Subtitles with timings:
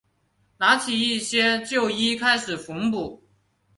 [0.57, 3.21] 拿起一些旧衣开始缝补